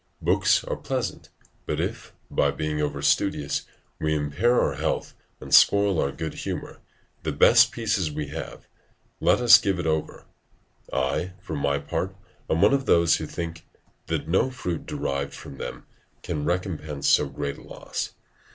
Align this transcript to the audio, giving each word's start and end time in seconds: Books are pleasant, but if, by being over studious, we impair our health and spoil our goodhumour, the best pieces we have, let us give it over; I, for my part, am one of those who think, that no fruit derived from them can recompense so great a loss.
Books 0.19 0.63
are 0.63 0.77
pleasant, 0.77 1.29
but 1.67 1.79
if, 1.79 2.11
by 2.31 2.49
being 2.49 2.81
over 2.81 3.03
studious, 3.03 3.67
we 3.99 4.15
impair 4.15 4.59
our 4.59 4.73
health 4.73 5.13
and 5.39 5.53
spoil 5.53 5.99
our 6.01 6.11
goodhumour, 6.11 6.79
the 7.21 7.31
best 7.31 7.71
pieces 7.71 8.11
we 8.11 8.29
have, 8.29 8.67
let 9.19 9.39
us 9.39 9.59
give 9.61 9.77
it 9.77 9.85
over; 9.85 10.25
I, 10.91 11.33
for 11.39 11.53
my 11.55 11.77
part, 11.77 12.15
am 12.49 12.63
one 12.63 12.73
of 12.73 12.87
those 12.87 13.17
who 13.17 13.27
think, 13.27 13.63
that 14.07 14.27
no 14.27 14.49
fruit 14.49 14.87
derived 14.87 15.35
from 15.35 15.59
them 15.59 15.85
can 16.23 16.45
recompense 16.45 17.07
so 17.07 17.27
great 17.29 17.59
a 17.59 17.61
loss. 17.61 18.13